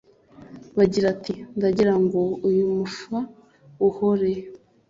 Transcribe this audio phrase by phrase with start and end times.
[0.77, 3.17] bagira, ati "ndagira ngo uyu mufa
[3.87, 4.31] uhore